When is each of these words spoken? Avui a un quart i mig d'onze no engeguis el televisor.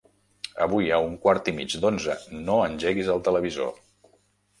Avui 0.65 0.87
a 0.95 0.97
un 1.09 1.11
quart 1.25 1.51
i 1.51 1.53
mig 1.57 1.75
d'onze 1.83 2.15
no 2.47 2.55
engeguis 2.69 3.13
el 3.17 3.23
televisor. 3.29 3.71